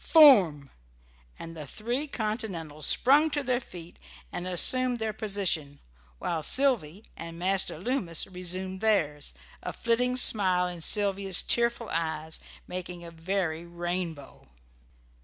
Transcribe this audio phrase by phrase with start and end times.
[0.03, 0.71] Form!"
[1.37, 3.99] and the three Continentals sprung to their feet
[4.31, 5.79] and assumed their position,
[6.17, 13.05] while Sylvy and Master Loomis resumed theirs, a flitting smile in Sylvia's tearful eyes making
[13.05, 14.47] a very rainbow.